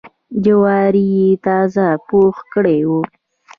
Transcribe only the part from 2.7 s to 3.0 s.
و.